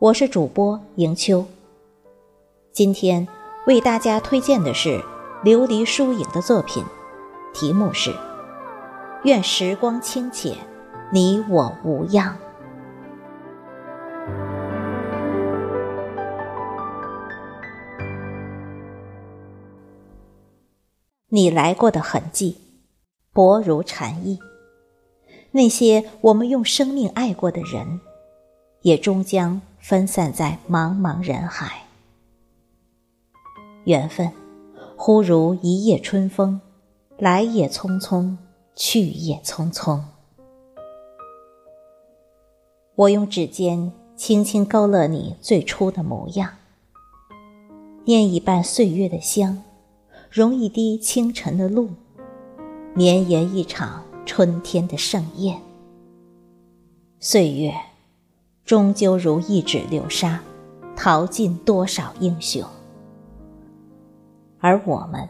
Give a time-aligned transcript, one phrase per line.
[0.00, 1.44] 我是主播迎秋。
[2.70, 3.26] 今天
[3.66, 5.02] 为大家推荐的是
[5.42, 6.84] 琉璃疏影的作品，
[7.52, 8.10] 题目是
[9.24, 10.56] 《愿时光清浅，
[11.12, 12.32] 你我无恙》。
[21.30, 22.56] 你来过的痕迹，
[23.32, 24.38] 薄如蝉翼。
[25.50, 28.00] 那些我们用生命爱过的人，
[28.82, 31.84] 也终将分散在茫茫人海。
[33.84, 34.32] 缘分，
[34.96, 36.60] 忽如一夜春风，
[37.16, 38.36] 来也匆匆，
[38.74, 40.00] 去也匆匆。
[42.94, 46.56] 我用指尖轻轻勾勒你最初的模样，
[48.04, 49.62] 念一半岁月的香。
[50.30, 51.88] 融一滴清晨的露，
[52.92, 55.62] 绵延一场春天的盛宴。
[57.18, 57.74] 岁月，
[58.68, 60.38] 终究如一指流沙，
[60.94, 62.62] 淘尽多少英雄。
[64.60, 65.26] 而我们，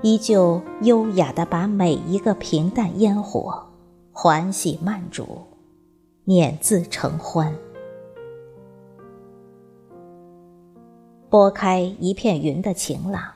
[0.00, 3.62] 依旧优雅地把每一个平淡烟火，
[4.12, 5.42] 欢喜慢煮，
[6.24, 7.54] 碾字成欢。
[11.28, 13.30] 拨开一片云的晴朗。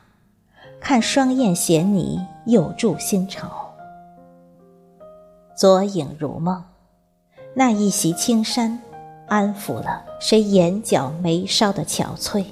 [0.80, 3.74] 看双燕衔泥，又筑新巢。
[5.54, 6.64] 左影如梦，
[7.54, 8.80] 那一袭青衫，
[9.28, 12.44] 安抚了谁眼角眉梢的憔悴。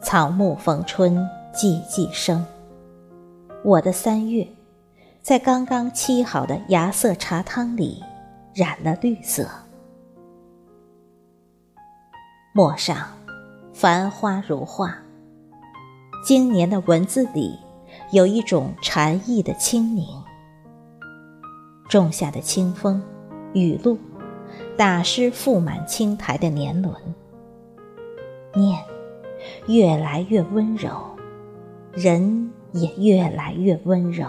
[0.00, 1.16] 草木逢春，
[1.52, 2.44] 寂寂生。
[3.64, 4.46] 我的三月，
[5.20, 8.02] 在刚刚沏好的芽色茶汤里，
[8.54, 9.48] 染了绿色。
[12.52, 13.08] 陌上，
[13.72, 14.96] 繁花如画。
[16.24, 17.58] 今年的文字里，
[18.12, 20.06] 有一种禅意的清明。
[21.88, 23.02] 仲夏的清风，
[23.54, 23.96] 雨露，
[24.76, 26.94] 打湿覆满青苔的年轮。
[28.54, 28.82] 念，
[29.66, 30.90] 越来越温柔，
[31.92, 34.26] 人也越来越温柔。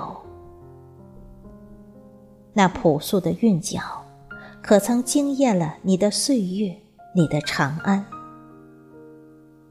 [2.53, 3.81] 那朴素的韵脚，
[4.61, 6.75] 可曾惊艳了你的岁月，
[7.15, 8.05] 你的长安？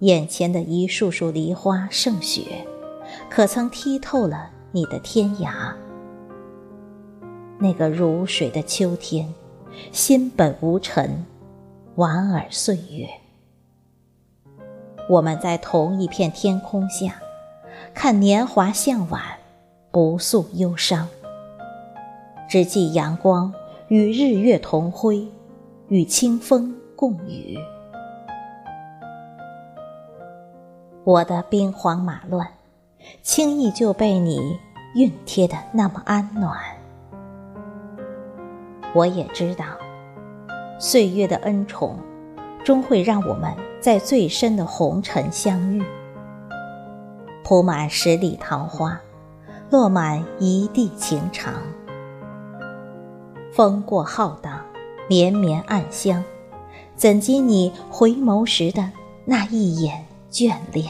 [0.00, 2.66] 眼前的一束束梨花胜雪，
[3.30, 5.72] 可曾剔透了你的天涯？
[7.58, 9.32] 那个如水的秋天，
[9.90, 11.24] 心本无尘，
[11.94, 13.08] 莞尔岁月。
[15.08, 17.16] 我们在同一片天空下，
[17.92, 19.22] 看年华向晚，
[19.90, 21.08] 不诉忧伤，
[22.48, 23.52] 只记阳光
[23.88, 25.26] 与日月同辉，
[25.88, 27.58] 与清风共语。
[31.04, 32.46] 我的兵荒马乱，
[33.22, 34.38] 轻易就被你
[34.94, 36.56] 熨贴的那么安暖。
[38.94, 39.64] 我也知道，
[40.78, 41.98] 岁月的恩宠，
[42.64, 45.82] 终会让我们在最深的红尘相遇。
[47.44, 49.00] 铺满十里桃花，
[49.70, 51.54] 落满一地情长。
[53.52, 54.60] 风过浩荡，
[55.08, 56.22] 绵绵暗香，
[56.94, 58.90] 怎及你回眸时的
[59.24, 60.04] 那一眼？
[60.30, 60.86] 眷恋，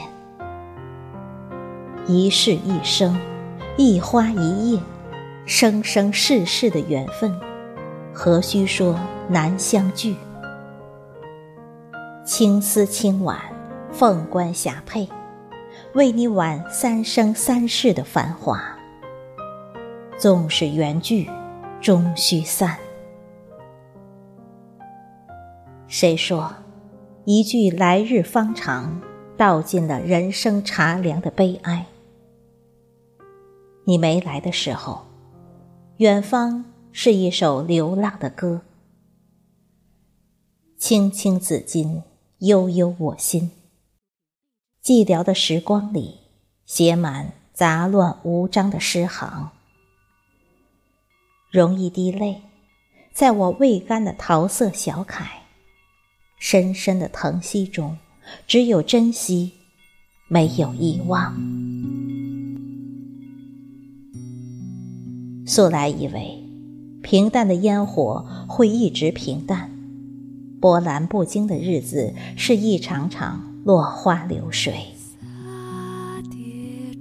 [2.07, 3.19] 一世一生，
[3.77, 4.81] 一花一叶，
[5.47, 7.37] 生生世世的缘分，
[8.15, 10.15] 何须说难相聚？
[12.25, 13.41] 青丝青挽，
[13.91, 15.09] 凤冠霞帔，
[15.95, 18.63] 为你挽三生三世的繁华。
[20.19, 21.29] 纵使缘聚，
[21.81, 22.77] 终须散。
[25.89, 26.55] 谁说
[27.25, 29.01] 一句来日方长？
[29.35, 31.87] 道尽了人生茶凉的悲哀。
[33.85, 35.05] 你没来的时候，
[35.97, 38.63] 远方是一首流浪的歌。
[40.77, 42.03] 青青子衿，
[42.39, 43.51] 悠悠我心。
[44.83, 46.19] 寂寥的时光里，
[46.67, 49.51] 写满杂乱无章的诗行。
[51.51, 52.43] 融一滴泪，
[53.13, 55.45] 在我未干的桃色小楷，
[56.39, 57.97] 深深的疼惜中。
[58.47, 59.53] 只有珍惜，
[60.29, 61.35] 没有遗忘。
[65.47, 66.42] 素来以为，
[67.03, 69.71] 平淡的烟火会一直平淡，
[70.61, 74.87] 波澜不惊的日子是一场场落花流水。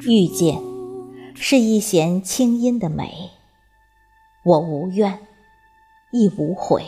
[0.01, 0.59] 遇见，
[1.35, 3.29] 是一弦清音的美。
[4.43, 5.19] 我无怨，
[6.11, 6.83] 亦无悔。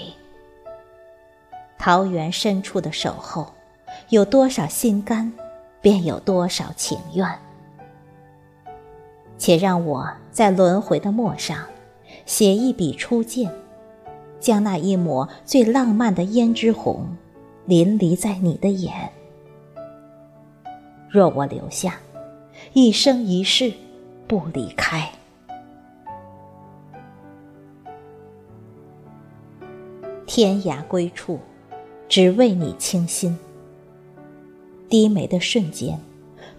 [1.77, 3.53] 桃源深处的守候，
[4.09, 5.31] 有多少心甘，
[5.79, 7.27] 便有多少情愿。
[9.37, 11.57] 且让我在轮回的陌上，
[12.25, 13.51] 写一笔初见，
[14.39, 17.17] 将那一抹最浪漫的胭脂红，
[17.65, 19.11] 淋漓在你的眼。
[21.09, 21.99] 若我留下，
[22.73, 23.71] 一生一世
[24.27, 25.09] 不离开。
[30.25, 31.39] 天涯归处，
[32.09, 33.37] 只为你倾心。
[34.89, 35.99] 低眉的瞬间，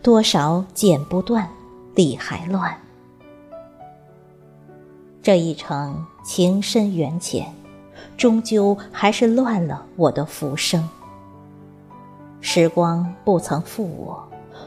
[0.03, 1.49] 多少剪不断，
[1.95, 2.77] 理还乱。
[5.25, 7.51] 这一程情深缘浅，
[8.15, 10.87] 终究还是乱了我的浮生。
[12.43, 14.23] 时光不曾负我，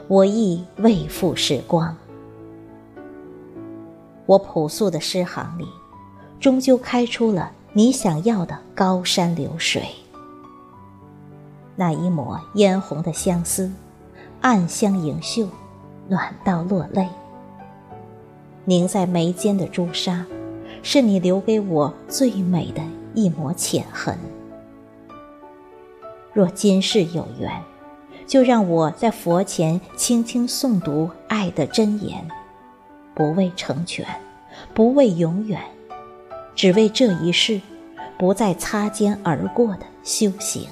[0.08, 1.96] 我亦未负时光。
[4.26, 5.64] 我朴素的诗行里，
[6.40, 7.52] 终究开出了。
[7.72, 9.84] 你想要的高山流水，
[11.76, 13.70] 那一抹嫣红的相思，
[14.40, 15.46] 暗香盈袖，
[16.08, 17.08] 暖到落泪。
[18.64, 20.26] 凝在眉间的朱砂，
[20.82, 22.82] 是你留给我最美的
[23.14, 24.18] 一抹浅痕。
[26.32, 27.50] 若今世有缘，
[28.26, 32.26] 就让我在佛前轻轻诵读爱的真言，
[33.14, 34.06] 不为成全，
[34.74, 35.60] 不为永远。
[36.54, 37.60] 只为这一世，
[38.18, 40.68] 不再擦肩而过的修行。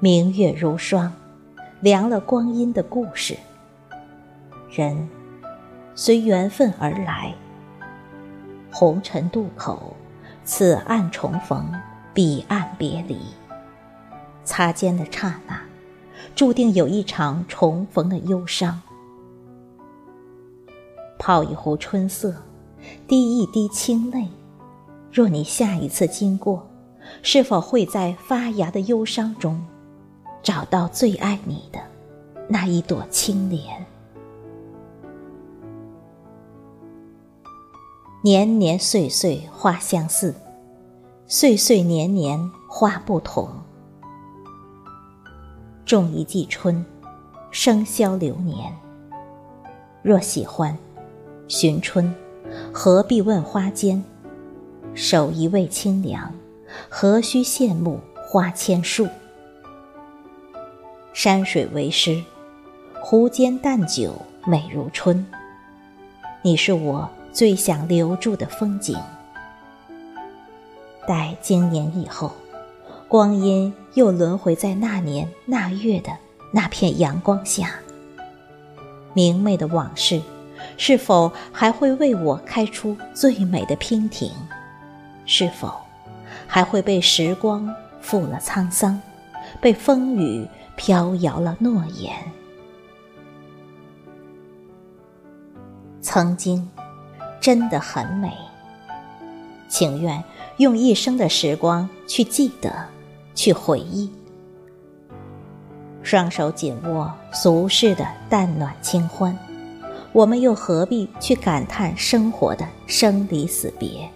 [0.00, 1.12] 明月如霜，
[1.80, 3.36] 凉了光阴的故事。
[4.70, 5.08] 人
[5.96, 7.32] 随缘分而来，
[8.72, 9.94] 红尘渡口，
[10.44, 11.72] 此岸重逢，
[12.12, 13.16] 彼岸别离。
[14.44, 15.60] 擦肩的刹那，
[16.34, 18.82] 注定有一场重逢的忧伤。
[21.16, 22.34] 泡一壶春色，
[23.06, 24.28] 滴一滴清泪。
[25.12, 26.68] 若你下一次经过，
[27.22, 29.64] 是否会在发芽的忧伤中，
[30.42, 31.78] 找到最爱你的
[32.48, 33.86] 那一朵青莲？
[38.24, 40.34] 年年岁岁花相似，
[41.26, 43.46] 岁岁年年花不同。
[45.84, 46.82] 种一季春，
[47.50, 48.74] 生肖流年。
[50.02, 50.74] 若喜欢。
[51.48, 52.14] 寻春，
[52.72, 54.02] 何必问花间？
[54.94, 56.32] 守一味清凉，
[56.88, 59.06] 何须羡慕花千树？
[61.12, 62.24] 山水为诗，
[63.02, 64.14] 湖间淡酒
[64.46, 65.26] 美如春。
[66.40, 68.96] 你是我最想留住的风景。
[71.06, 72.32] 待经年以后，
[73.08, 76.12] 光阴又轮回在那年那月的
[76.52, 77.74] 那片阳光下，
[79.12, 80.22] 明媚的往事。
[80.78, 84.30] 是否还会为我开出最美的娉婷？
[85.26, 85.74] 是否
[86.46, 87.68] 还会被时光
[88.00, 88.98] 负了沧桑，
[89.60, 92.14] 被风雨飘摇了诺言？
[96.00, 96.66] 曾经
[97.44, 98.32] 真的很美，
[99.68, 100.24] 情愿
[100.56, 102.72] 用一生的时光去记得，
[103.34, 104.10] 去回忆。
[106.02, 109.38] 双手紧握俗世的淡暖清欢。
[110.14, 114.08] 我们又何必去感叹生活的生离死别？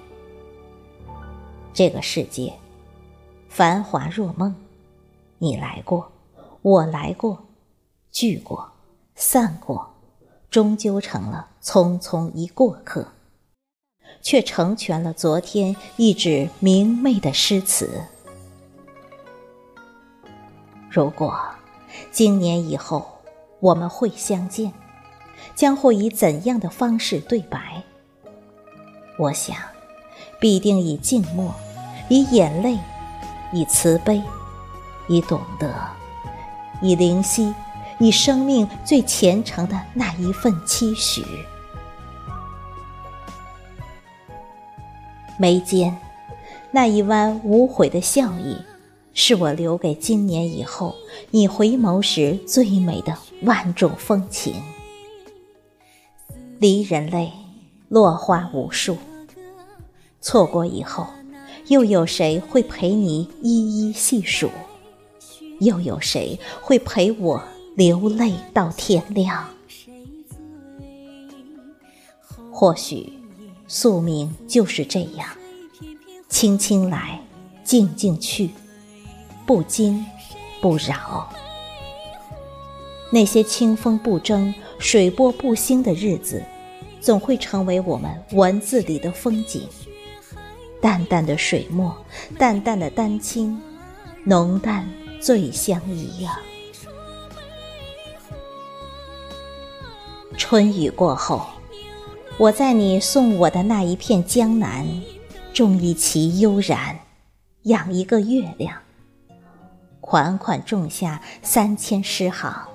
[1.75, 2.55] 这个世界，
[3.51, 4.55] 繁华若梦，
[5.37, 6.11] 你来过，
[6.63, 7.45] 我来过，
[8.11, 8.73] 聚过，
[9.15, 9.87] 散过，
[10.49, 13.07] 终究成了匆匆一过客，
[14.23, 18.03] 却成全了昨天一纸明媚的诗词。
[20.91, 21.39] 如果
[22.11, 23.07] 今年以后
[23.61, 24.73] 我们会相见。
[25.55, 27.83] 将会以怎样的方式对白？
[29.19, 29.57] 我想，
[30.41, 31.53] 必定以静默，
[32.09, 32.79] 以眼泪，
[33.53, 34.23] 以慈悲，
[35.09, 35.73] 以懂得，
[36.81, 37.53] 以灵犀，
[37.99, 41.25] 以生命最虔诚的那一份期许。
[45.39, 45.97] 眉间
[46.73, 48.57] 那一弯无悔的笑意，
[49.15, 50.95] 是我留给今年以后
[51.31, 54.55] 你回眸时最美的万种风情。
[56.59, 57.33] 离人泪，
[57.89, 58.99] 落花无数。
[60.21, 61.07] 错过以后，
[61.69, 64.51] 又有谁会陪你一一细数？
[65.61, 67.43] 又有谁会陪我
[67.77, 69.49] 流泪到天亮？
[72.51, 73.13] 或许，
[73.71, 75.29] 宿命就是这样，
[76.31, 77.21] 轻轻来，
[77.63, 78.49] 静静去，
[79.47, 80.03] 不惊
[80.63, 81.31] 不扰。
[83.11, 86.43] 那些清风不争、水波不兴的日子，
[86.99, 89.69] 总会成为我们文字里的风景。
[90.81, 91.95] 淡淡的水墨，
[92.39, 93.61] 淡淡的丹青，
[94.25, 94.89] 浓淡
[95.21, 96.41] 最相宜呀。
[100.39, 101.47] 春雨过后，
[102.39, 104.87] 我在你送我的那一片江南，
[105.53, 106.97] 种一畦悠然，
[107.65, 108.77] 养一个月亮，
[110.01, 112.69] 款款种下三千诗行，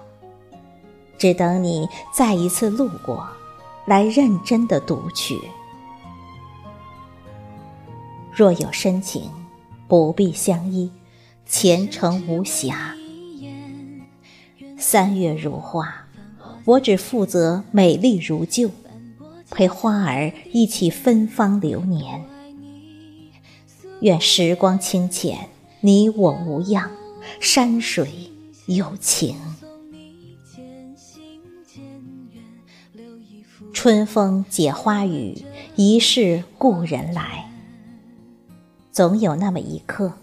[1.17, 3.25] 只等你再一次路过，
[3.85, 5.39] 来认真的读取。
[8.35, 9.31] 若有深情，
[9.87, 10.91] 不必相依，
[11.45, 12.93] 前程无瑕。
[14.77, 16.01] 三月如画。
[16.65, 18.69] 我只负责美丽如旧，
[19.53, 22.25] 陪花儿一起芬芳流年。
[24.01, 25.47] 愿时光清浅，
[25.81, 26.89] 你我无恙，
[27.39, 28.31] 山水
[28.65, 29.35] 有情。
[33.71, 35.45] 春风解花雨，
[35.75, 37.51] 疑是故人来。
[38.91, 40.13] 总有那么一刻，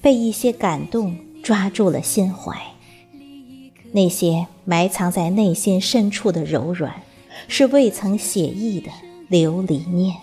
[0.00, 2.58] 被一些感动抓住了心怀。
[3.92, 7.02] 那些埋藏在内心深处的柔软，
[7.48, 8.90] 是未曾写意的
[9.28, 10.16] 流离念。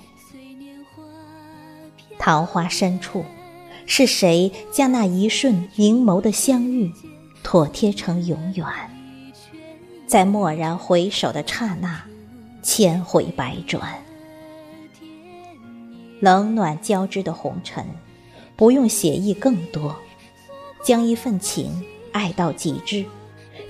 [2.18, 3.24] 桃花深处，
[3.86, 6.92] 是谁将那一瞬凝眸的相遇，
[7.44, 8.66] 妥贴成永远？
[10.06, 12.04] 在蓦然回首的刹那，
[12.62, 14.04] 千回百转。
[16.20, 17.86] 冷暖交织的红尘，
[18.56, 19.96] 不用写意更多，
[20.84, 23.06] 将一份情爱到极致。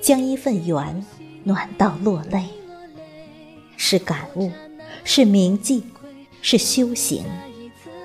[0.01, 1.05] 将一份缘
[1.43, 2.45] 暖到落泪，
[3.81, 4.51] 是感悟，
[5.05, 5.85] 是铭记，
[6.41, 7.23] 是修行，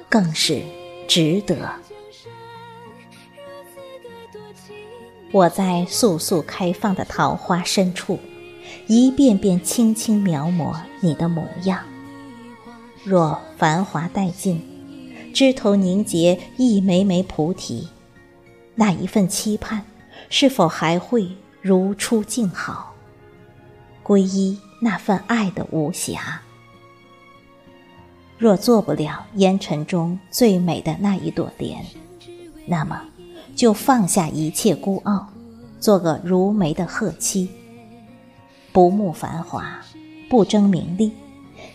[0.09, 0.63] 更是
[1.09, 1.69] 值得。
[5.33, 8.21] 我在素素开放的桃花深处，
[8.87, 11.81] 一遍遍轻轻描摹你的模样。
[13.03, 14.63] 若繁华殆尽，
[15.35, 17.89] 枝头凝结一枚枚菩提，
[18.77, 19.83] 那一份期盼，
[20.31, 21.29] 是否还会？
[21.61, 22.95] 如初静好，
[24.05, 26.43] 皈依那份爱的无瑕。
[28.37, 31.83] 若做不了烟尘中最美的那一朵莲，
[32.67, 33.03] 那么
[33.57, 35.27] 就放下一切孤傲，
[35.81, 37.49] 做个如梅的鹤栖。
[38.73, 39.81] 不慕繁华，
[40.29, 41.13] 不争名利，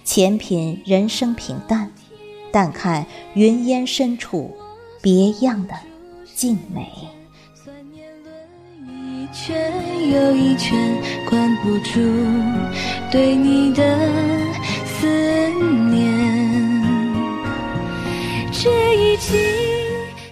[0.03, 1.91] 浅品人生平淡，
[2.51, 4.55] 但看云烟深处
[5.01, 5.73] 别样的
[6.35, 6.87] 静美。
[9.33, 9.71] 圈
[10.11, 10.97] 有一圈，
[11.29, 11.99] 关不住
[13.11, 13.83] 对你的
[14.83, 15.07] 思
[15.91, 16.11] 念。
[18.51, 19.37] 这一季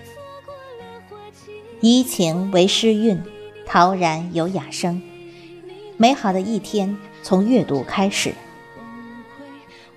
[0.03, 1.51] 错过了花期。
[1.81, 3.21] 怡情为诗韵，
[3.67, 4.99] 陶然有雅声。
[5.95, 8.33] 美好的一天从阅读开始。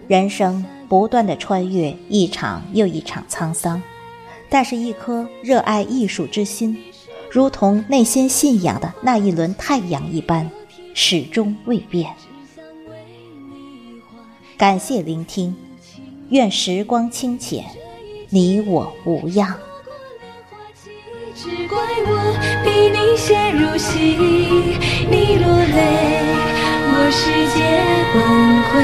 [0.09, 3.83] 人生不断的穿越一场又一场沧桑，
[4.51, 6.77] 但是一颗热爱艺术之心。
[7.31, 10.51] 如同内心信仰的那一轮太阳一般，
[10.95, 12.13] 始终未变。
[14.59, 15.55] 感谢聆听，
[16.31, 17.65] 愿时光清浅，
[18.31, 19.57] 你我无恙。
[21.37, 23.97] 只怪我逼你陷入戏，
[25.09, 25.79] 你落泪，
[26.93, 27.59] 我世界
[28.13, 28.21] 崩
[28.67, 28.75] 溃，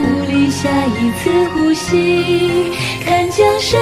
[0.00, 2.72] 无力下一次呼吸。
[3.04, 3.80] 看江山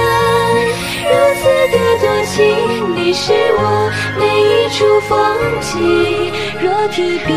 [1.03, 2.41] 如此的多情，
[2.95, 4.53] 你是我每一。
[4.73, 7.31] 处风景，若提笔，